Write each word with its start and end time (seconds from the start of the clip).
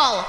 battle! 0.00 0.24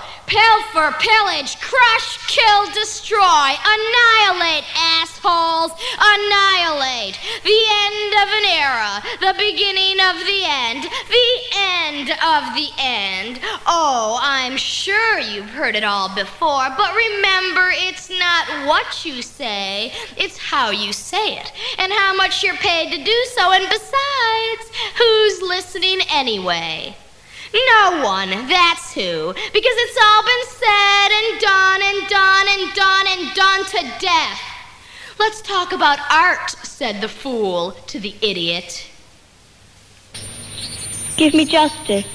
Pillage, 1.00 1.60
crush, 1.60 2.18
kill, 2.28 2.66
destroy, 2.72 3.22
annihilate, 3.22 4.64
assholes, 4.76 5.72
annihilate. 6.00 7.20
The 7.44 7.62
end 7.86 8.14
of 8.22 8.30
an 8.30 8.46
era, 8.46 9.02
the 9.20 9.36
beginning 9.38 10.00
of 10.00 10.18
the 10.26 10.44
end, 10.46 10.84
the 10.84 11.32
end 11.58 12.10
of 12.12 12.56
the 12.56 12.70
end. 12.78 13.40
Oh, 13.68 14.20
I'm 14.22 14.58
sure 14.58 15.20
you've 15.20 15.50
heard 15.50 15.76
it 15.76 15.84
all 15.84 16.14
before, 16.16 16.68
but 16.78 16.94
remember, 16.94 17.72
it's 17.74 18.10
not 18.10 18.68
what 18.68 19.06
you 19.06 19.22
say, 19.22 19.92
it's 20.18 20.38
how 20.38 20.72
you 20.72 20.94
say 20.94 21.38
it, 21.38 21.52
and 21.78 21.92
how 21.92 22.16
much 22.16 22.44
you're 22.44 22.56
paid 22.56 22.92
to 22.92 23.04
do 23.04 23.26
so, 23.36 23.52
and 23.52 23.68
besides, 23.70 24.78
who's 24.98 25.42
listening 25.42 26.00
anyway? 26.10 26.96
No 27.54 28.02
one, 28.04 28.30
that's 28.48 28.94
who. 28.94 29.34
Because 29.34 29.76
it's 29.84 29.98
all 30.02 30.24
been 30.24 30.46
said 30.48 31.10
and 31.12 31.40
done 31.40 31.82
and 31.84 32.08
done 32.08 32.48
and 32.48 32.74
done 32.74 33.06
and 33.08 33.34
done 33.34 33.66
to 33.66 34.00
death. 34.00 34.42
Let's 35.20 35.42
talk 35.42 35.74
about 35.74 36.00
art, 36.10 36.50
said 36.50 37.02
the 37.02 37.10
fool 37.10 37.72
to 37.88 38.00
the 38.00 38.16
idiot. 38.22 38.88
Give 41.18 41.34
me 41.34 41.46
justice, 41.46 42.06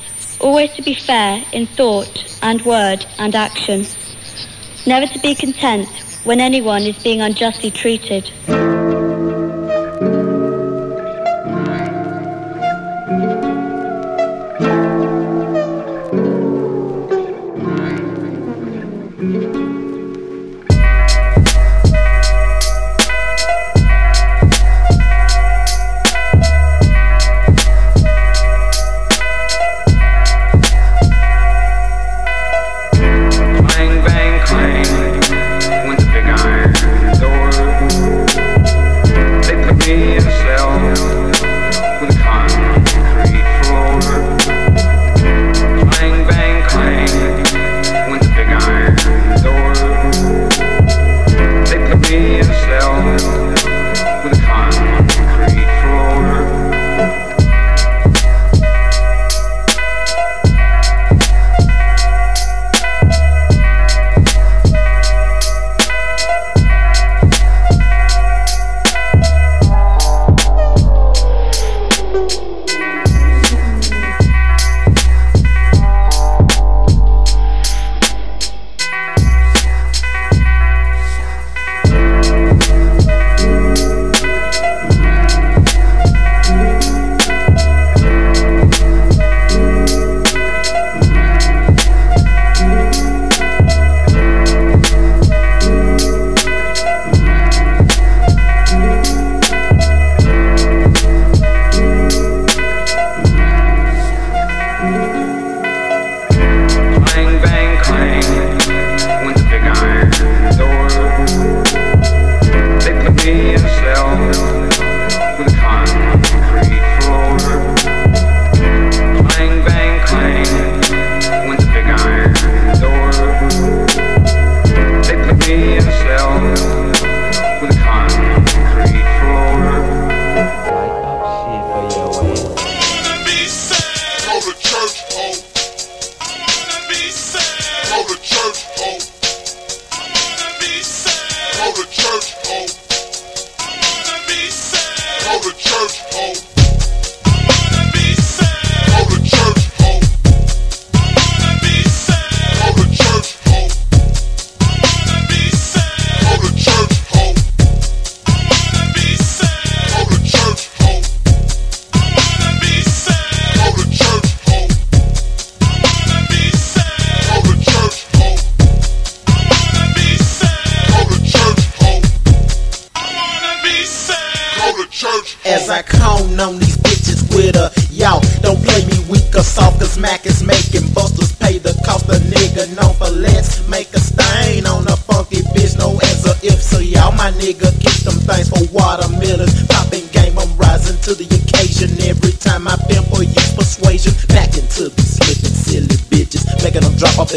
always 0.40 0.72
to 0.72 0.82
be 0.82 0.94
fair 0.94 1.44
in 1.52 1.66
thought 1.66 2.38
and 2.42 2.62
word 2.62 3.06
and 3.18 3.34
action. 3.34 3.86
Never 4.86 5.06
to 5.06 5.18
be 5.18 5.34
content 5.34 5.88
when 6.24 6.40
anyone 6.40 6.82
is 6.82 7.00
being 7.02 7.20
unjustly 7.20 7.70
treated. 7.70 8.30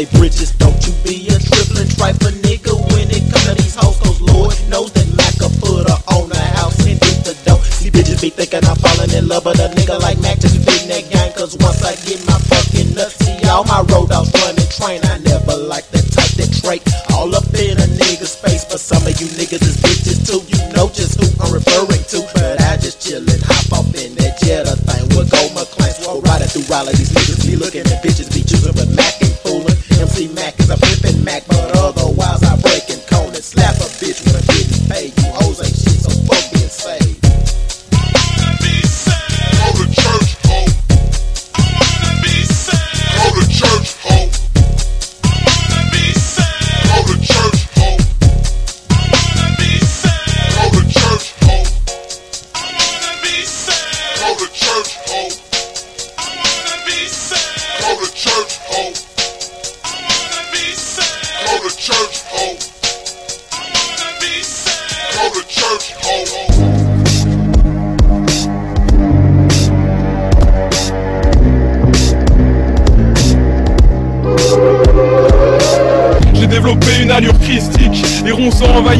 they 0.00 0.18
bridges 0.18 0.59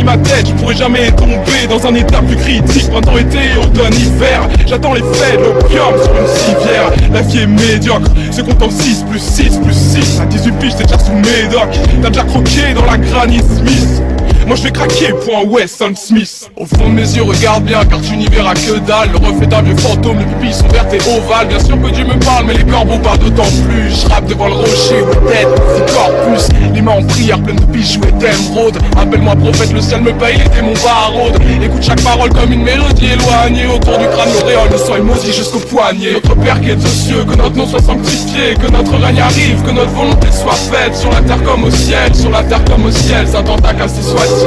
ma 0.04 0.16
tête, 0.16 0.48
je 0.48 0.52
pourrais 0.54 0.74
jamais 0.74 1.10
tomber 1.12 1.66
dans 1.68 1.86
un 1.86 1.94
état 1.94 2.20
plus 2.22 2.36
critique. 2.36 2.90
Printemps, 2.90 3.18
été, 3.18 3.38
automne, 3.60 3.94
hiver. 3.94 4.48
J'attends 4.66 4.94
les 4.94 5.02
fêtes, 5.02 5.40
l'opium 5.40 5.94
sur 6.02 6.12
une 6.12 6.26
civière. 6.26 6.90
La 7.12 7.22
vie 7.22 7.38
est 7.38 7.46
médiocre, 7.46 8.10
se 8.30 8.40
compte 8.42 8.62
en 8.62 8.70
6 8.70 9.04
plus 9.10 9.20
6 9.20 9.58
plus 9.58 9.74
6. 9.74 10.20
À 10.20 10.26
18 10.26 10.52
piges, 10.58 10.76
t'es 10.76 10.84
déjà 10.84 10.98
sous 10.98 11.12
médoc. 11.12 11.68
T'as 12.02 12.10
déjà 12.10 12.24
croqué 12.24 12.74
dans 12.74 12.84
la 12.86 12.98
Granny 12.98 13.38
Smith. 13.38 14.02
Moi 14.50 14.56
je 14.56 14.64
vais 14.64 14.72
craquer, 14.72 15.12
point 15.24 15.44
Weston 15.48 15.92
Smith. 15.94 16.50
Au 16.56 16.66
fond 16.66 16.88
de 16.88 16.94
mes 16.94 17.02
yeux 17.02 17.22
regarde 17.22 17.62
bien 17.62 17.84
car 17.84 18.00
tu 18.00 18.16
n'y 18.16 18.26
verras 18.26 18.54
que 18.54 18.80
dalle. 18.80 19.10
Le 19.12 19.18
reflet 19.18 19.46
d'un 19.46 19.62
vieux 19.62 19.76
fantôme, 19.76 20.18
les 20.18 20.24
pupilles 20.24 20.52
sont 20.52 20.66
vertes 20.66 20.92
et 20.92 20.98
ovales. 21.16 21.46
Bien 21.46 21.60
sûr 21.60 21.80
que 21.80 21.88
Dieu 21.90 22.04
me 22.04 22.18
parle 22.18 22.46
mais 22.46 22.54
les 22.54 22.64
corbeaux 22.64 22.98
parlent 22.98 23.20
d'autant 23.20 23.48
plus. 23.68 23.94
Je 23.94 24.08
rappe 24.08 24.26
devant 24.26 24.48
le 24.48 24.54
rocher 24.54 25.02
où 25.02 25.28
tête, 25.28 25.46
si 25.76 25.94
corpus. 25.94 26.48
Les 26.74 26.82
mains 26.82 26.98
en 26.98 27.04
prière 27.04 27.40
pleines 27.40 27.60
de 27.60 27.64
bijoux 27.66 28.00
et 28.08 28.10
d'émeraudes 28.10 28.76
Appelle-moi 28.98 29.36
prophète, 29.36 29.72
le 29.72 29.80
ciel 29.80 30.00
me 30.00 30.12
paye, 30.14 30.38
les 30.38 30.48
démons 30.48 30.74
barodent. 30.82 31.38
Écoute 31.62 31.84
chaque 31.84 32.02
parole 32.02 32.30
comme 32.30 32.52
une 32.52 32.64
mélodie 32.64 33.06
éloignée. 33.06 33.68
Autour 33.68 33.98
du 33.98 34.06
crâne 34.08 34.30
l'auréole 34.34 34.72
ne 34.72 34.78
soit 34.78 34.98
maudit 34.98 35.32
jusqu'au 35.32 35.60
poignet. 35.60 36.14
Notre 36.14 36.34
Père 36.34 36.60
qui 36.60 36.70
est 36.70 36.74
aux 36.74 36.88
cieux, 36.88 37.22
que 37.22 37.36
notre 37.36 37.54
nom 37.54 37.68
soit 37.68 37.82
sanctifié. 37.82 38.56
Que 38.60 38.68
notre 38.72 38.96
règne 38.96 39.20
arrive, 39.20 39.62
que 39.62 39.70
notre 39.70 39.92
volonté 39.92 40.26
soit 40.32 40.54
faite. 40.54 40.96
Sur 40.96 41.12
la 41.12 41.20
terre 41.20 41.40
comme 41.44 41.62
au 41.62 41.70
ciel, 41.70 42.12
sur 42.16 42.30
la 42.30 42.42
terre 42.42 42.64
comme 42.64 42.86
au 42.86 42.90
ciel. 42.90 43.28
Saint 43.28 43.44
cassé 43.78 44.02
soit 44.02 44.39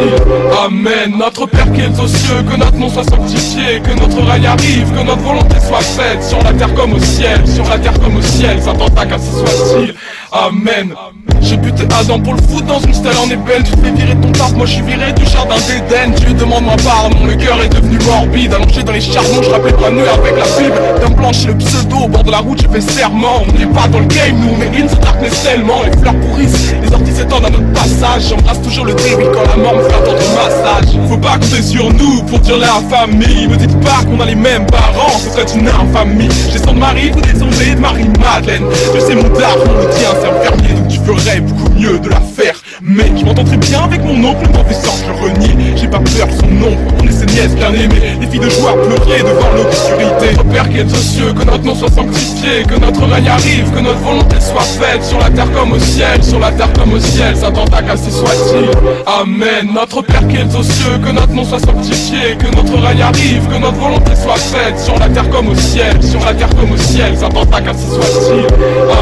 Amen. 0.65 1.15
Notre 1.17 1.45
Père 1.45 1.71
qui 1.71 1.81
est 1.81 1.99
aux 1.99 2.07
cieux, 2.07 2.43
que 2.49 2.55
notre 2.55 2.75
nom 2.75 2.89
soit 2.89 3.03
sanctifié, 3.03 3.79
que 3.81 3.99
notre 3.99 4.21
règne 4.21 4.47
arrive, 4.47 4.91
que 4.91 5.03
notre 5.03 5.21
volonté 5.21 5.55
soit 5.59 5.81
faite 5.81 6.23
sur 6.23 6.41
la 6.43 6.53
terre 6.53 6.73
comme 6.73 6.93
au 6.93 6.99
ciel, 6.99 7.47
sur 7.47 7.67
la 7.67 7.77
terre 7.77 7.99
comme 7.99 8.17
au 8.17 8.21
ciel, 8.21 8.61
Saint-Antac 8.61 9.11
ainsi 9.11 9.31
soit-il. 9.31 9.93
Amen. 10.33 10.95
J'ai 11.41 11.57
buté 11.57 11.83
Adam 12.00 12.19
pour 12.19 12.33
le 12.33 12.41
foot 12.41 12.65
dans 12.65 12.80
une 12.80 12.94
stèle 12.94 13.18
en 13.18 13.25
ébène. 13.25 13.63
Tu 13.63 13.71
fais 13.83 13.91
virer 13.91 14.15
ton 14.15 14.31
taf, 14.31 14.53
moi 14.53 14.65
je 14.65 14.74
suis 14.74 14.81
viré 14.81 15.12
du 15.13 15.25
jardin 15.25 15.56
d'Éden. 15.68 16.13
Tu 16.15 16.33
demande-moi 16.33 16.75
pardon, 16.83 17.18
le 17.27 17.35
cœur 17.35 17.62
est 17.62 17.69
devenu 17.69 18.00
morbide. 18.06 18.53
Allongé 18.53 18.81
dans 18.81 18.94
les 18.94 19.01
charbons, 19.01 19.44
je 19.44 19.50
rappelle 19.50 19.74
pas 19.74 19.91
nœud 19.91 20.07
avec 20.09 20.35
la 20.38 20.45
Bible. 20.57 20.81
D'un 21.01 21.09
blanche 21.09 21.45
le 21.45 21.56
pseudo, 21.56 21.97
au 22.06 22.07
bord 22.07 22.24
de 22.24 22.31
la 22.31 22.39
route 22.39 22.62
j'ai 22.62 22.69
fait 22.69 22.81
serment. 22.81 23.44
On 23.47 23.59
n'est 23.59 23.68
pas 23.68 23.88
dans 23.89 24.00
le 24.00 24.06
game, 24.06 24.38
nous 24.39 24.56
mais 24.57 24.68
in 24.68 24.88
the 24.88 25.00
darkness 25.01 25.44
tellement. 25.44 25.83
Les 25.83 25.97
fleurs 25.97 26.15
pourrissent, 26.15 26.74
les 26.81 26.94
orties 26.94 27.12
s'étendent 27.12 27.45
à 27.45 27.50
notre 27.50 27.74
passage. 27.74 28.29
J'embrasse 28.29 28.62
toujours 28.62 28.86
le 28.86 28.94
débit 28.94 29.25
quand 29.33 29.44
la 29.45 29.57
mort 29.62 29.75
me 29.75 29.83
fait 29.83 29.95
attendre 29.95 30.18
massage. 30.18 30.97
Faut 31.09 31.18
pas 31.18 31.33
compter 31.33 31.62
sur 31.62 31.94
nous 31.94 32.24
pour 32.24 32.39
dire 32.39 32.57
la 32.57 32.81
famille. 32.89 33.47
Me 33.47 33.57
dites 33.57 33.79
pas 33.81 34.01
qu'on 34.06 34.19
a 34.21 34.25
les 34.25 34.36
mêmes 34.36 34.65
parents, 34.68 35.19
ce 35.19 35.29
serait 35.29 35.59
une 35.59 35.68
infamie. 35.68 36.29
J'ai 36.51 36.59
son 36.59 36.74
mari, 36.74 37.12
vous 37.12 37.21
descendez 37.21 37.75
de 37.75 37.79
Marie-Madeleine. 37.81 38.63
Je 38.95 39.00
sais 39.00 39.15
mon 39.15 39.24
daron, 39.24 39.65
le 39.77 39.89
tien 39.89 40.09
un 40.25 40.39
fermier 40.41 40.73
donc 40.73 40.87
tu 40.87 40.99
ferais 40.99 41.39
beaucoup 41.41 41.71
mieux 41.73 41.99
de 41.99 42.09
la 42.09 42.21
faire. 42.21 42.55
Mais 42.81 43.11
je 43.17 43.25
m'entends 43.25 43.43
très 43.43 43.57
bien 43.57 43.83
avec 43.83 44.03
mon 44.03 44.29
oncle, 44.29 44.45
mon 44.47 44.53
professeur 44.53 44.93
je 45.05 45.23
renie. 45.23 45.73
J'ai 45.75 45.87
pas 45.87 45.99
peur 45.99 46.27
de 46.27 46.33
son 46.33 46.47
nom, 46.47 46.77
on 46.99 47.07
est 47.07 47.11
ses 47.11 47.25
nièces 47.25 47.55
bien 47.55 47.73
aimées. 47.73 48.17
Les 48.19 48.27
filles 48.27 48.39
de 48.39 48.49
joueurs 48.49 48.75
pleuraient 48.81 49.21
devant 49.21 49.51
l'obscurité. 49.55 50.35
Notre 50.37 50.49
Père 50.49 50.69
qui 50.69 50.79
est 50.79 50.91
aux 50.91 50.95
cieux, 50.95 51.33
que 51.33 51.43
notre 51.43 51.63
nom 51.63 51.75
soit 51.75 51.91
sanctifié 51.91 52.63
Que 52.67 52.79
notre 52.79 53.05
règne 53.05 53.29
arrive, 53.29 53.71
que 53.71 53.79
notre 53.79 53.99
volonté 53.99 54.35
soit 54.39 54.61
faite 54.61 55.03
Sur 55.03 55.19
la 55.19 55.29
terre 55.29 55.51
comme 55.51 55.73
au 55.73 55.79
ciel, 55.79 56.23
sur 56.23 56.39
la 56.39 56.51
terre 56.51 56.71
comme 56.73 56.93
au 56.93 56.99
ciel. 56.99 57.35
Saint-Antac 57.35 57.85
ainsi 57.89 58.11
soit-il, 58.11 58.69
Amen. 59.05 59.73
Notre 59.73 60.01
Père 60.01 60.27
qui 60.27 60.37
est 60.37 60.55
aux 60.55 60.63
cieux, 60.63 60.97
que 61.03 61.11
notre 61.11 61.33
nom 61.33 61.43
soit 61.43 61.59
sanctifié 61.59 62.37
Que 62.37 62.55
notre 62.55 62.77
règne 62.79 63.01
arrive, 63.01 63.47
que 63.47 63.57
notre 63.59 63.77
volonté 63.77 64.11
soit 64.15 64.35
faite 64.35 64.79
Sur 64.79 64.97
la 64.99 65.09
terre 65.09 65.29
comme 65.29 65.49
au 65.49 65.55
ciel, 65.55 66.01
sur 66.03 66.23
la 66.23 66.33
terre 66.33 66.49
comme 66.49 66.71
au 66.71 66.77
ciel. 66.77 67.17
Saint-Antac 67.17 67.67
ainsi 67.67 67.87
soit-il, 67.87 68.45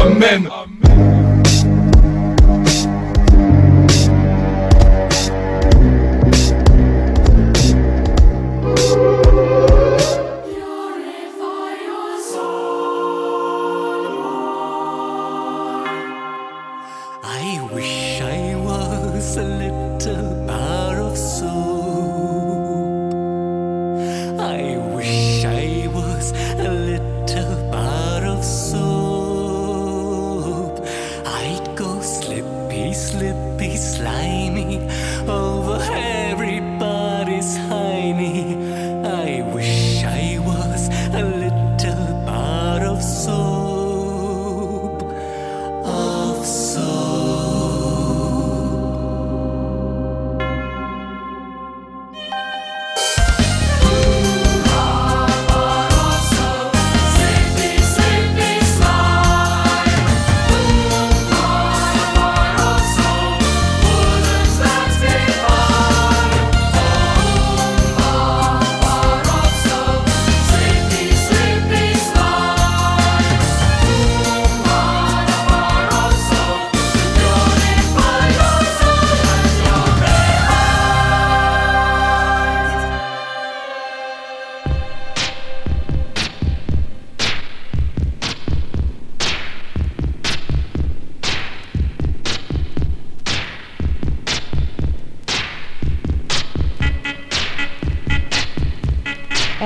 Amen 0.06 0.48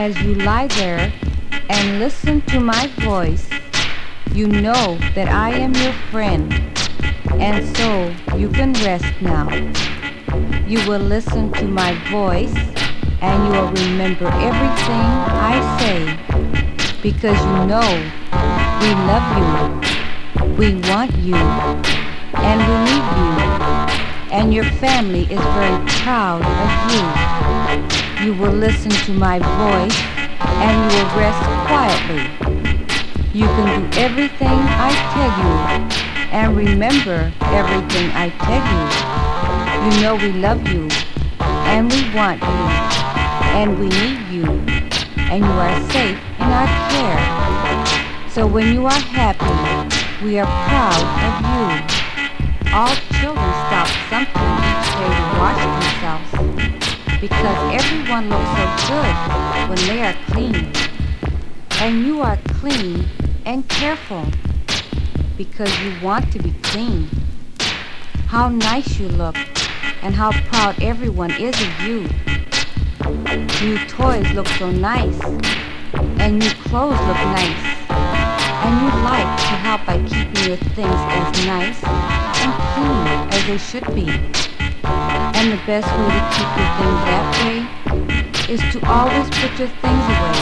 as 0.07 0.23
you 0.23 0.37
lie 0.37 0.69
there 0.69 1.13
and 1.69 1.99
listen 1.99 2.41
to 2.43 2.61
my 2.61 2.87
voice, 2.99 3.51
you 4.33 4.47
know 4.47 4.97
that 5.17 5.27
I 5.27 5.51
am 5.51 5.75
your 5.75 5.93
friend, 6.13 6.45
and 7.43 7.77
so 7.77 8.15
you 8.37 8.49
can 8.49 8.73
rest 8.87 9.13
now. 9.21 9.49
You 10.65 10.79
will 10.89 11.01
listen 11.01 11.51
to 11.55 11.65
my 11.65 11.93
voice 12.09 12.55
and 13.21 13.37
you 13.47 13.51
will 13.59 13.73
remember 13.85 14.27
everything 14.49 15.07
I 15.51 15.57
say 15.81 15.99
because 17.03 17.39
you 17.51 17.59
know 17.67 17.91
we 18.83 18.91
love 19.11 19.27
you, 19.41 19.55
we 20.61 20.69
want 20.89 21.17
you, 21.17 21.43
and 22.49 22.59
we 22.69 22.77
need 22.87 23.07
you, 23.19 23.33
and 24.37 24.55
your 24.55 24.69
family 24.79 25.23
is 25.23 25.43
very 25.59 25.79
proud 25.99 26.43
of 26.65 26.71
you. 26.95 28.06
You 28.23 28.32
will 28.32 28.52
listen 28.52 28.90
to 28.90 29.12
my 29.12 29.38
voice 29.38 29.99
and 30.40 30.75
you 30.80 30.99
will 30.99 31.11
rest 31.16 31.42
quietly. 31.68 32.25
You 33.32 33.44
can 33.44 33.90
do 33.90 33.99
everything 34.00 34.49
I 34.49 34.90
tell 35.12 35.32
you 35.42 35.54
and 36.32 36.56
remember 36.56 37.30
everything 37.42 38.11
I 38.14 38.30
tell 38.40 38.64
you. 38.73 38.85
You 39.85 40.02
know 40.02 40.14
we 40.16 40.32
love 40.40 40.66
you 40.66 40.88
and 41.40 41.92
we 41.92 42.14
want 42.14 42.40
you 42.40 42.96
and 43.54 43.78
we 43.78 43.88
need 43.88 44.26
you 44.32 44.46
and 45.30 45.44
you 45.44 45.50
are 45.50 45.80
safe 45.90 46.18
in 46.38 46.49
our 46.49 46.66
care. 46.90 48.30
So 48.30 48.46
when 48.46 48.73
you 48.73 48.87
are 48.87 49.02
happy, 49.12 50.25
we 50.25 50.38
are 50.38 50.46
proud 50.66 51.04
of 51.28 51.35
you. 51.52 52.73
All 52.73 52.94
children 53.20 53.52
stop 53.68 53.88
something 54.08 54.52
to 54.90 55.06
wash 55.38 56.32
themselves 56.32 56.86
because 57.20 57.75
everyone 57.75 58.28
looks 58.28 58.50
so 58.56 58.92
good 58.92 59.68
when 59.68 59.78
they 59.88 60.02
are 60.02 60.14
clean. 60.30 60.73
And 61.80 62.06
you 62.06 62.20
are 62.20 62.37
clean 62.61 63.06
and 63.44 63.66
careful 63.68 64.26
because 65.37 65.70
you 65.80 65.94
want 66.02 66.30
to 66.32 66.38
be 66.38 66.54
clean. 66.62 67.08
How 68.26 68.49
nice 68.49 68.99
you 68.99 69.08
look 69.08 69.37
and 70.02 70.14
how 70.14 70.32
proud 70.50 70.82
everyone 70.82 71.30
is 71.32 71.54
of 71.61 71.80
you. 71.80 72.08
New 73.62 73.78
toys 73.87 74.30
look 74.32 74.49
so 74.49 74.70
nice 74.70 75.20
and 76.20 76.38
new 76.38 76.50
clothes 76.64 77.00
look 77.00 77.23
nice. 77.32 77.88
And 77.88 78.82
you 78.82 78.88
like 79.04 79.38
to 79.38 79.54
help 79.64 79.87
by 79.87 79.99
keeping 80.04 80.49
your 80.49 80.56
things 80.56 81.00
as 81.16 81.46
nice 81.46 81.82
and 82.42 82.52
clean 82.75 83.06
as 83.32 83.46
they 83.46 83.58
should 83.58 83.94
be. 83.94 85.15
And 85.37 85.52
the 85.52 85.61
best 85.66 85.87
way 85.87 86.16
to 86.16 86.23
keep 86.33 86.50
your 86.57 86.71
things 86.81 87.00
that 87.05 87.26
way 87.45 87.61
is 88.49 88.61
to 88.73 88.81
always 88.88 89.28
put 89.37 89.52
your 89.61 89.69
things 89.85 90.05
away 90.09 90.40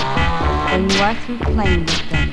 when 0.70 0.86
you 0.88 0.98
are 1.02 1.16
through 1.26 1.38
playing 1.50 1.82
with 1.82 2.04
them. 2.14 2.30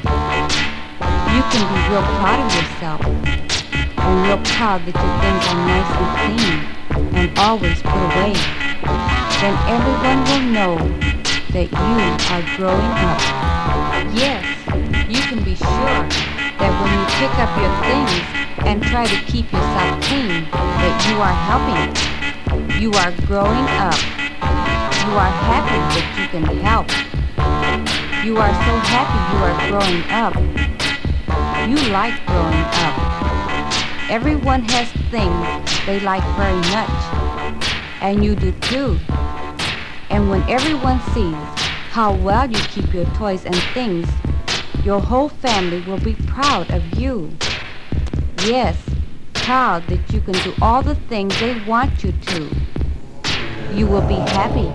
You 1.33 1.41
can 1.49 1.63
be 1.65 1.77
real 1.89 2.05
proud 2.21 2.37
of 2.37 2.53
yourself 2.53 3.01
and 3.01 4.13
real 4.29 4.37
proud 4.53 4.85
that 4.85 4.93
your 4.93 5.13
things 5.25 5.43
are 5.49 5.61
nice 5.73 5.91
and 5.97 6.09
clean 6.21 6.57
and 7.17 7.27
always 7.39 7.81
put 7.81 7.97
away. 8.13 8.37
Then 9.41 9.57
everyone 9.65 10.21
will 10.29 10.45
know 10.53 10.77
that 11.57 11.65
you 11.65 11.97
are 12.29 12.45
growing 12.61 12.93
up. 13.09 13.21
Yes, 14.13 14.45
you 15.09 15.21
can 15.25 15.43
be 15.43 15.55
sure 15.55 15.97
that 16.61 16.71
when 16.77 16.93
you 16.93 17.05
pick 17.17 17.33
up 17.41 17.49
your 17.57 17.73
things 17.89 18.13
and 18.69 18.83
try 18.83 19.07
to 19.09 19.17
keep 19.25 19.51
yourself 19.51 20.03
clean, 20.03 20.45
that 20.53 20.95
you 21.09 21.17
are 21.17 21.33
helping 21.49 22.20
you 22.79 22.91
are 22.93 23.11
growing 23.25 23.67
up. 23.79 23.95
You 25.05 25.13
are 25.17 25.33
happy 25.49 25.79
that 25.93 26.07
you 26.17 26.27
can 26.29 26.45
help. 26.59 26.87
You 28.25 28.37
are 28.37 28.53
so 28.65 28.73
happy 28.89 29.19
you 29.33 29.39
are 29.47 29.57
growing 29.69 30.03
up. 30.09 30.35
You 31.69 31.77
like 31.91 32.25
growing 32.25 32.65
up. 32.85 32.95
Everyone 34.09 34.63
has 34.63 34.91
things 35.09 35.85
they 35.85 35.99
like 36.01 36.23
very 36.37 36.61
much. 36.75 36.89
And 38.01 38.23
you 38.23 38.35
do 38.35 38.51
too. 38.61 38.99
And 40.09 40.29
when 40.29 40.41
everyone 40.49 40.99
sees 41.13 41.35
how 41.91 42.13
well 42.15 42.49
you 42.49 42.59
keep 42.69 42.93
your 42.93 43.05
toys 43.15 43.45
and 43.45 43.55
things, 43.73 44.07
your 44.83 44.99
whole 44.99 45.29
family 45.29 45.81
will 45.81 45.99
be 45.99 46.15
proud 46.27 46.69
of 46.71 46.99
you. 46.99 47.31
Yes, 48.45 48.77
proud 49.43 49.85
that 49.87 50.13
you 50.13 50.21
can 50.21 50.33
do 50.43 50.53
all 50.61 50.81
the 50.81 50.95
things 51.09 51.37
they 51.39 51.59
want 51.65 52.03
you 52.03 52.11
to 52.11 52.49
you 53.73 53.87
will 53.87 54.05
be 54.07 54.15
happy. 54.15 54.69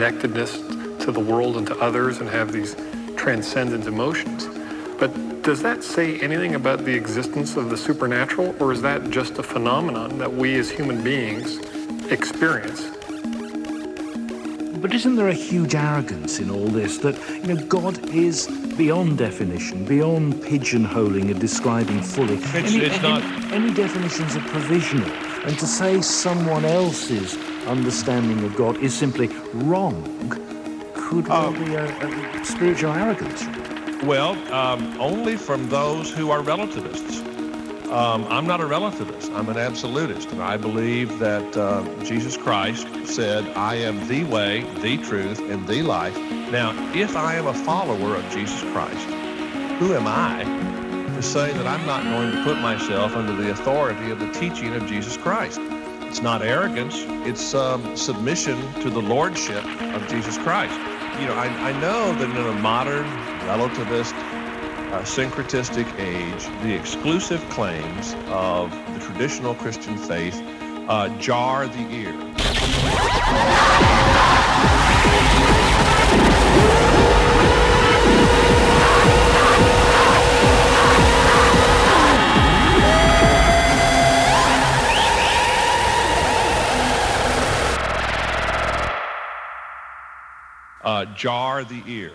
Connectedness 0.00 0.56
to 1.04 1.12
the 1.12 1.20
world 1.20 1.58
and 1.58 1.66
to 1.66 1.76
others 1.76 2.20
and 2.20 2.28
have 2.30 2.52
these 2.52 2.74
transcendent 3.16 3.86
emotions. 3.86 4.48
But 4.98 5.42
does 5.42 5.60
that 5.60 5.84
say 5.84 6.18
anything 6.20 6.54
about 6.54 6.86
the 6.86 6.94
existence 6.94 7.54
of 7.58 7.68
the 7.68 7.76
supernatural, 7.76 8.54
or 8.60 8.72
is 8.72 8.80
that 8.80 9.10
just 9.10 9.36
a 9.38 9.42
phenomenon 9.42 10.16
that 10.16 10.32
we 10.32 10.58
as 10.58 10.70
human 10.70 11.04
beings 11.04 11.58
experience? 12.10 12.80
But 14.80 14.94
isn't 14.94 15.16
there 15.16 15.28
a 15.28 15.34
huge 15.34 15.74
arrogance 15.74 16.38
in 16.38 16.50
all 16.50 16.68
this 16.68 16.96
that, 16.98 17.16
you 17.42 17.54
know, 17.54 17.62
God 17.66 17.98
is 18.08 18.46
beyond 18.78 19.18
definition, 19.18 19.84
beyond 19.84 20.32
pigeonholing 20.36 21.30
and 21.30 21.38
describing 21.38 22.00
fully? 22.00 22.38
It's- 22.56 22.72
it's 22.72 23.02
not- 23.02 23.22
Any 23.52 23.70
definitions 23.74 24.34
are 24.34 24.48
provisional. 24.48 25.10
And 25.44 25.58
to 25.58 25.66
say 25.66 26.00
someone 26.00 26.64
else's 26.64 27.36
understanding 27.70 28.44
of 28.44 28.56
God 28.56 28.76
is 28.78 28.92
simply 28.92 29.28
wrong 29.54 30.04
could 31.10 31.26
well 31.28 31.52
be 31.52 31.74
a, 31.74 31.84
a 31.84 32.44
spiritual 32.44 32.92
arrogance. 32.92 33.44
Well, 34.04 34.32
um, 34.52 34.98
only 35.00 35.36
from 35.36 35.68
those 35.68 36.10
who 36.10 36.30
are 36.30 36.40
relativists. 36.40 37.20
Um, 37.90 38.24
I'm 38.28 38.46
not 38.46 38.60
a 38.60 38.64
relativist. 38.64 39.34
I'm 39.34 39.48
an 39.48 39.56
absolutist, 39.56 40.30
and 40.30 40.40
I 40.40 40.56
believe 40.56 41.18
that 41.18 41.56
uh, 41.56 41.82
Jesus 42.04 42.36
Christ 42.36 42.86
said, 43.04 43.44
"I 43.56 43.74
am 43.74 44.06
the 44.06 44.22
way, 44.24 44.62
the 44.80 44.98
truth, 44.98 45.40
and 45.40 45.66
the 45.66 45.82
life." 45.82 46.16
Now, 46.52 46.70
if 46.94 47.16
I 47.16 47.34
am 47.34 47.48
a 47.48 47.54
follower 47.54 48.14
of 48.14 48.30
Jesus 48.30 48.62
Christ, 48.70 49.06
who 49.80 49.94
am 49.94 50.06
I 50.06 50.44
to 51.16 51.22
say 51.22 51.52
that 51.52 51.66
I'm 51.66 51.84
not 51.86 52.04
going 52.04 52.30
to 52.30 52.44
put 52.44 52.60
myself 52.60 53.16
under 53.16 53.34
the 53.34 53.50
authority 53.50 54.12
of 54.12 54.20
the 54.20 54.30
teaching 54.30 54.72
of 54.74 54.86
Jesus 54.86 55.16
Christ? 55.16 55.58
It's 56.10 56.22
not 56.22 56.42
arrogance. 56.42 57.04
It's 57.24 57.54
um, 57.54 57.96
submission 57.96 58.60
to 58.80 58.90
the 58.90 59.00
lordship 59.00 59.64
of 59.94 60.08
Jesus 60.08 60.36
Christ. 60.38 60.74
You 61.20 61.28
know, 61.28 61.34
I, 61.34 61.46
I 61.68 61.72
know 61.80 62.12
that 62.12 62.28
in 62.28 62.36
a 62.36 62.60
modern 62.60 63.06
relativist 63.46 64.14
uh, 64.90 65.02
syncretistic 65.02 65.86
age, 66.00 66.46
the 66.64 66.74
exclusive 66.74 67.48
claims 67.50 68.16
of 68.26 68.72
the 68.92 68.98
traditional 68.98 69.54
Christian 69.54 69.96
faith 69.96 70.42
uh, 70.88 71.16
jar 71.20 71.68
the 71.68 71.88
ear. 71.92 72.12
Uh, 90.90 91.04
jar 91.14 91.62
the 91.62 91.80
ear. 91.86 92.10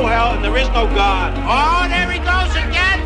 No 0.00 0.06
hell, 0.08 0.34
and 0.34 0.42
there 0.44 0.56
is 0.56 0.66
no 0.68 0.86
God. 0.88 1.32
Oh, 1.46 1.86
there 1.88 2.10
he 2.10 2.18
goes 2.18 2.50
again! 2.56 2.98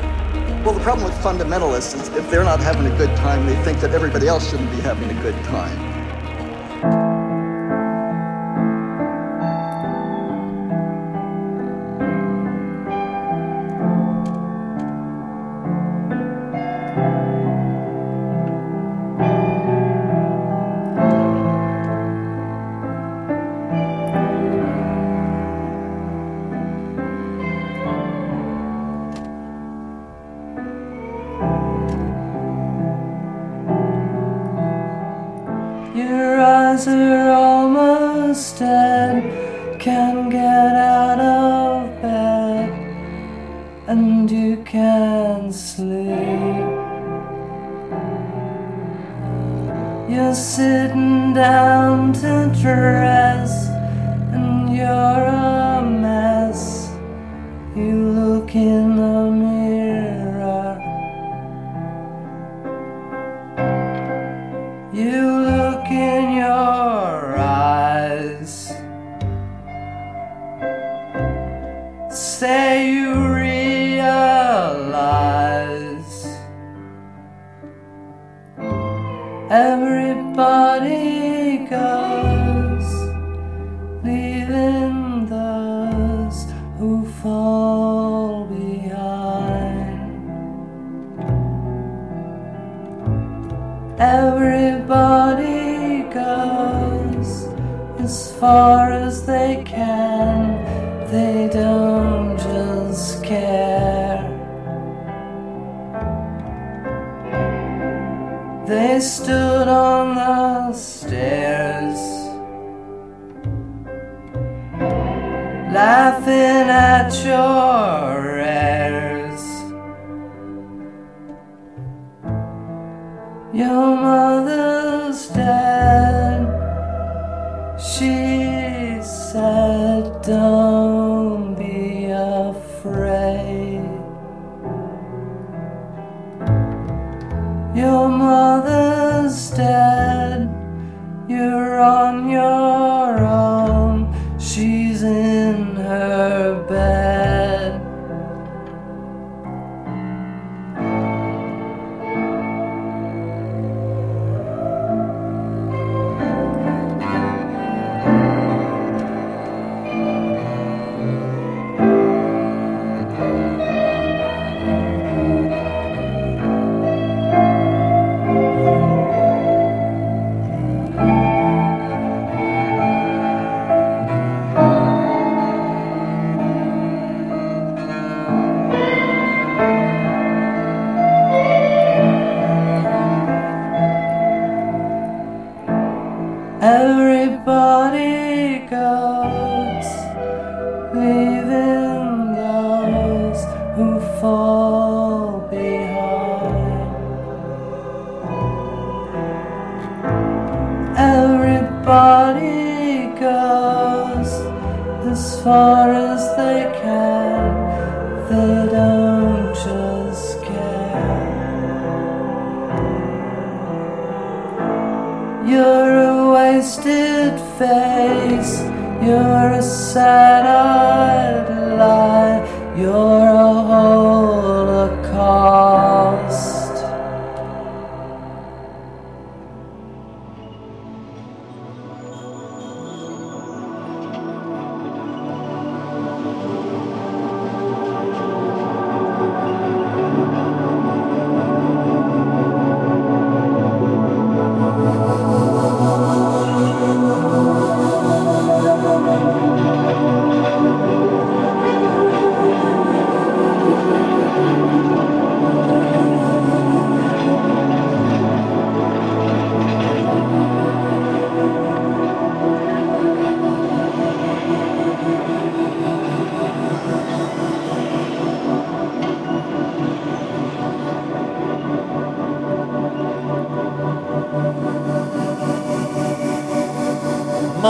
Well, 0.64 0.72
the 0.72 0.80
problem 0.80 1.04
with 1.04 1.14
fundamentalists 1.16 1.94
is 2.00 2.08
if 2.16 2.30
they're 2.30 2.44
not 2.44 2.60
having 2.60 2.86
a 2.90 2.96
good 2.96 3.14
time, 3.16 3.44
they 3.44 3.56
think 3.62 3.80
that 3.80 3.90
everybody 3.90 4.26
else 4.26 4.48
shouldn't 4.48 4.70
be 4.70 4.80
having 4.80 5.10
a 5.10 5.22
good 5.22 5.34
time. 5.44 5.87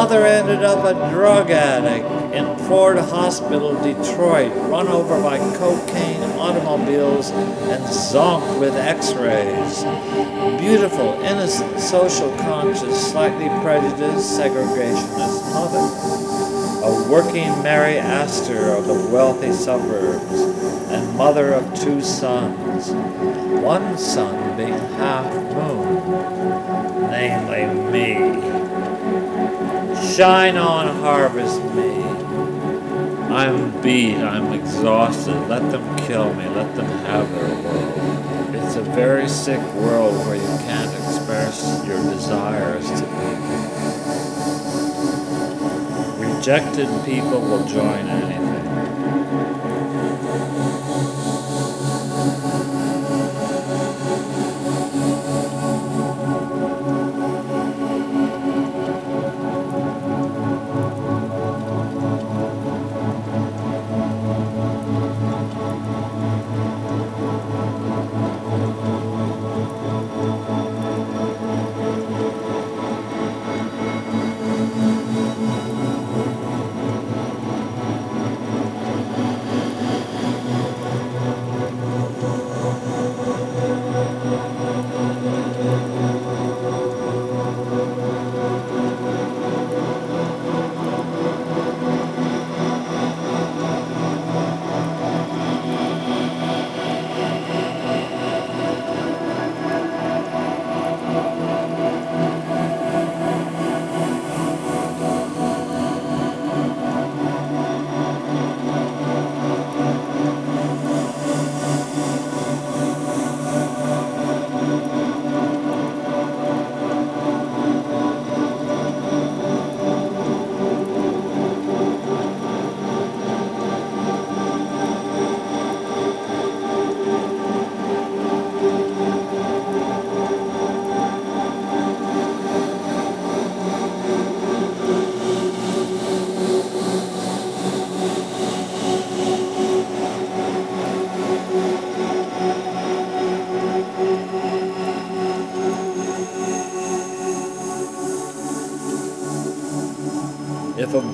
Mother 0.08 0.24
ended 0.24 0.64
up 0.64 0.86
a 0.86 1.10
drug 1.12 1.50
addict 1.50 2.34
in 2.34 2.56
Ford 2.66 2.96
Hospital, 2.96 3.74
Detroit, 3.82 4.50
run 4.70 4.88
over 4.88 5.20
by 5.20 5.36
cocaine 5.58 6.22
automobiles 6.38 7.28
and 7.28 7.84
zonked 7.84 8.58
with 8.58 8.72
x-rays. 8.72 9.82
Beautiful, 10.58 11.12
innocent, 11.20 11.78
social 11.78 12.34
conscious, 12.38 13.12
slightly 13.12 13.48
prejudiced, 13.60 14.40
segregationist 14.40 15.52
mother. 15.52 15.84
A 16.86 17.10
working 17.12 17.50
Mary 17.62 17.98
Astor 17.98 18.78
of 18.78 18.86
the 18.86 19.10
wealthy 19.12 19.52
suburbs 19.52 20.40
and 20.90 21.18
mother 21.18 21.52
of 21.52 21.78
two 21.78 22.00
sons. 22.00 22.92
One 23.62 23.98
son 23.98 24.56
being 24.56 24.72
half 24.72 25.30
moon, 25.52 27.10
namely 27.10 27.92
me. 27.92 28.77
Shine 30.18 30.56
on, 30.56 30.88
harvest 30.96 31.62
me. 31.76 32.02
I'm 33.32 33.80
beat, 33.80 34.16
I'm 34.16 34.52
exhausted. 34.52 35.36
Let 35.48 35.70
them 35.70 35.96
kill 35.96 36.34
me, 36.34 36.44
let 36.48 36.74
them 36.74 36.86
have 37.06 37.30
their 37.32 37.54
world. 37.62 38.56
It's 38.56 38.74
a 38.74 38.82
very 38.82 39.28
sick 39.28 39.60
world 39.74 40.16
where 40.26 40.34
you 40.34 40.58
can't 40.66 40.92
express 40.92 41.84
your 41.86 42.02
desires 42.02 42.84
to 42.88 43.06
be. 43.06 43.28
Rejected 46.26 46.88
people 47.04 47.40
will 47.40 47.64
join 47.68 48.08
anything. 48.08 48.47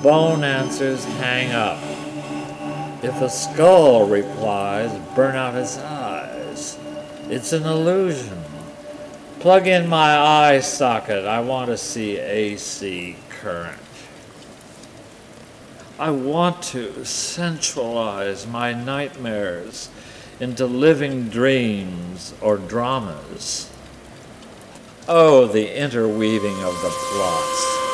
bone 0.05 0.43
answers, 0.43 1.03
hang 1.03 1.51
up. 1.51 1.79
If 3.03 3.19
a 3.23 3.29
skull 3.29 4.05
replies, 4.05 4.95
burn 5.15 5.35
out 5.35 5.55
his 5.55 5.79
eyes. 5.79 6.77
It's 7.27 7.53
an 7.53 7.63
illusion. 7.63 8.39
Plug 9.39 9.65
in 9.65 9.89
my 9.89 10.15
eye 10.15 10.59
socket. 10.59 11.25
I 11.25 11.39
want 11.39 11.71
to 11.71 11.77
see 11.77 12.19
AC 12.19 13.15
current. 13.31 13.81
I 15.97 16.11
want 16.11 16.61
to 16.65 17.03
centralize 17.03 18.45
my 18.45 18.73
nightmares 18.73 19.89
into 20.39 20.67
living 20.67 21.29
dreams 21.29 22.35
or 22.41 22.57
dramas. 22.57 23.71
Oh, 25.07 25.47
the 25.47 25.75
interweaving 25.75 26.63
of 26.63 26.75
the 26.83 26.93
plots. 26.93 27.84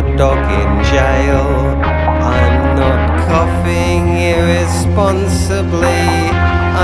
your 0.00 0.16
dog 0.16 0.38
in 0.38 0.84
jail. 0.84 1.46
I'm 2.22 2.76
not 2.76 3.26
coughing 3.26 4.08
irresponsibly, 4.16 6.04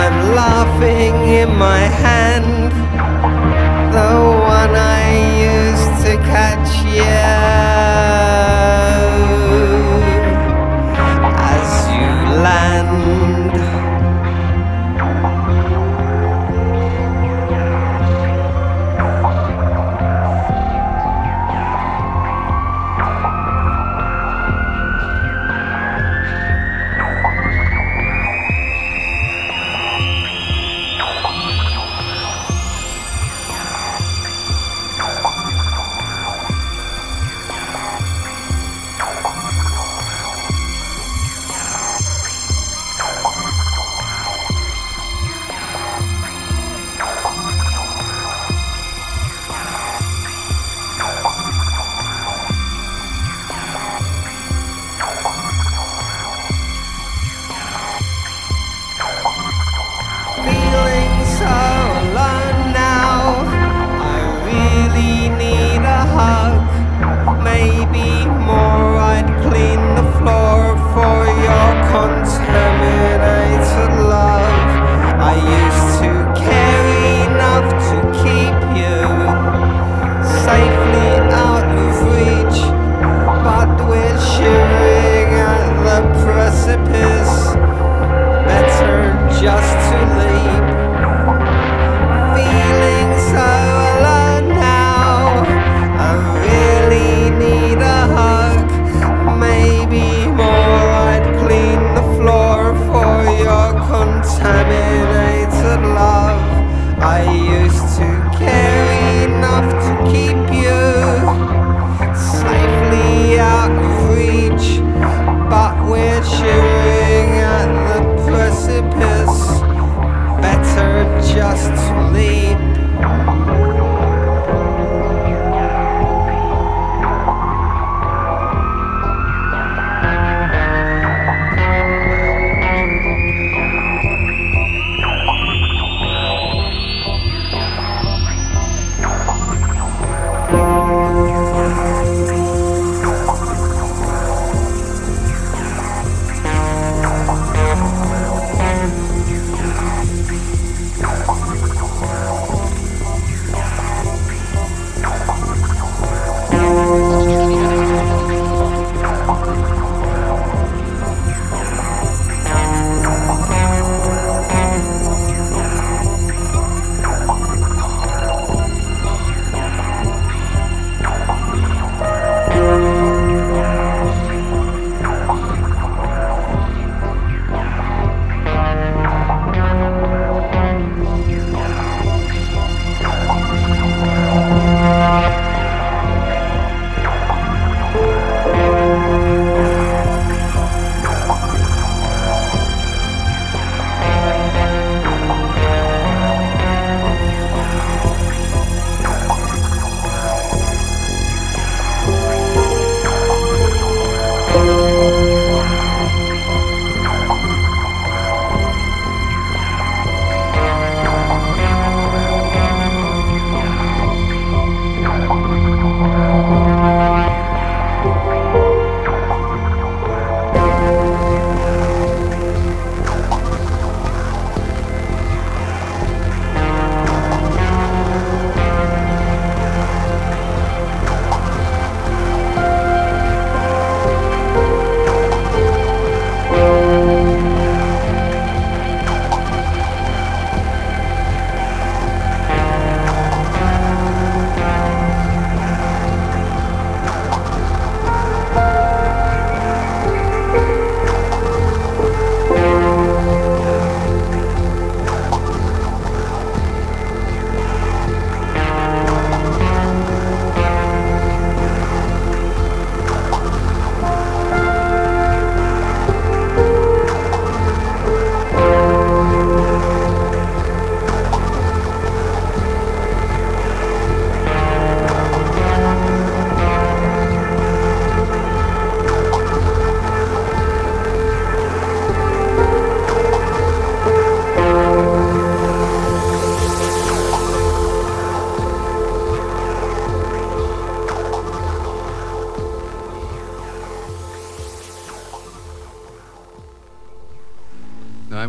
I'm 0.02 0.34
laughing 0.34 1.14
in 1.28 1.50
my 1.56 1.78
hand. 1.78 2.33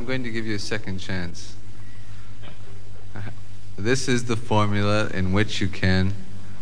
I'm 0.06 0.10
going 0.10 0.24
to 0.24 0.30
give 0.30 0.46
you 0.46 0.54
a 0.54 0.60
second 0.60 1.00
chance. 1.00 1.56
This 3.76 4.08
is 4.08 4.26
the 4.26 4.36
formula 4.36 5.10
in 5.12 5.34
which 5.34 5.60
you 5.60 5.68
can 5.68 6.14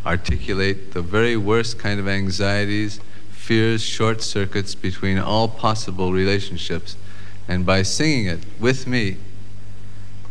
articulate 0.05 0.93
the 0.93 1.01
very 1.01 1.35
worst 1.35 1.77
kind 1.77 1.99
of 1.99 2.07
anxieties, 2.07 3.01
fears, 3.31 3.83
short 3.83 4.21
circuits 4.21 4.75
between 4.75 5.19
all 5.19 5.49
possible 5.49 6.13
relationships. 6.13 6.95
And 7.49 7.65
by 7.65 7.81
singing 7.81 8.27
it 8.27 8.45
with 8.61 8.87
me, 8.87 9.17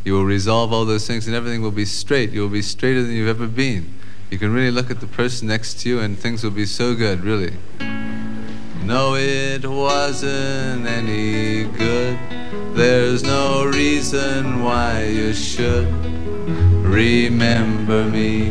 you 0.06 0.14
will 0.14 0.24
resolve 0.24 0.72
all 0.72 0.86
those 0.86 1.06
things 1.06 1.26
and 1.26 1.36
everything 1.36 1.60
will 1.60 1.70
be 1.70 1.84
straight. 1.84 2.30
You 2.30 2.40
will 2.40 2.48
be 2.48 2.62
straighter 2.62 3.02
than 3.02 3.12
you've 3.12 3.28
ever 3.28 3.46
been. 3.46 3.92
You 4.30 4.38
can 4.38 4.54
really 4.54 4.70
look 4.70 4.90
at 4.90 5.00
the 5.00 5.06
person 5.06 5.48
next 5.48 5.80
to 5.80 5.90
you 5.90 6.00
and 6.00 6.18
things 6.18 6.42
will 6.42 6.50
be 6.50 6.64
so 6.64 6.94
good, 6.94 7.20
really. 7.24 7.52
No, 8.86 9.16
it 9.16 9.66
wasn't 9.66 10.86
any 10.86 11.64
good. 11.64 12.18
There's 12.74 13.22
no 13.22 13.66
reason 13.66 14.62
why 14.62 15.04
you 15.04 15.34
should 15.34 15.92
remember 16.82 18.02
me. 18.06 18.50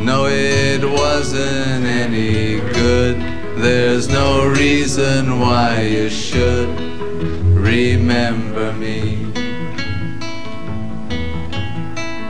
No, 0.00 0.26
it 0.26 0.84
wasn't 0.84 1.86
any 1.86 2.60
good. 2.72 3.16
There's 3.56 4.08
no 4.08 4.46
reason 4.46 5.40
why 5.40 5.82
you 5.82 6.08
should 6.08 6.68
remember 7.56 8.72
me. 8.72 9.16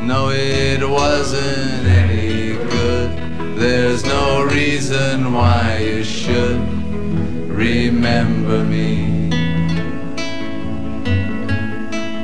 No, 0.03 0.31
it 0.31 0.83
wasn't 0.89 1.87
any 1.87 2.55
good. 2.71 3.59
There's 3.59 4.03
no 4.03 4.45
reason 4.45 5.35
why 5.35 5.77
you 5.77 6.03
should 6.03 6.82
remember 7.63 8.65
me. 8.65 9.29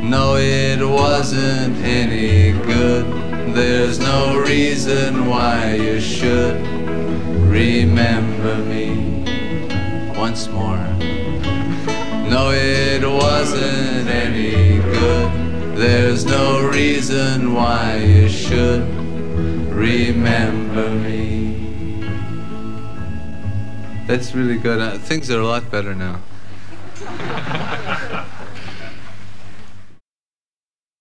No, 0.03 0.35
it 0.37 0.81
wasn't 0.85 1.77
any 1.77 2.51
good. 2.67 3.07
There's 3.55 4.01
no 4.01 4.37
reason 4.41 5.27
why 5.27 5.75
you 5.75 6.01
should 6.01 6.57
remember 7.59 8.57
me. 8.73 8.89
Once 10.19 10.49
more. 10.49 10.85
No, 12.35 12.51
it 12.51 13.05
wasn't 13.09 14.09
any 14.09 14.81
good. 14.97 15.31
There's 15.77 16.25
no 16.25 16.69
reason 16.69 17.55
why 17.55 17.99
you 17.99 18.29
should 18.29 18.83
remember 19.71 20.91
me. 20.91 21.48
That's 24.09 24.35
really 24.35 24.57
good. 24.57 24.81
Uh, 24.81 24.97
things 24.97 25.31
are 25.31 25.39
a 25.39 25.47
lot 25.47 25.71
better 25.71 25.95
now. 25.95 26.23